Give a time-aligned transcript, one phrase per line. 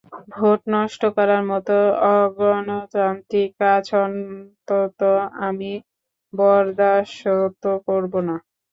[0.33, 1.75] Vote নষ্ট করার মতো
[2.13, 4.99] অগণতান্ত্রিক কাজ অন্তত
[5.45, 5.71] আমি
[6.33, 8.35] বরদাশত করব না।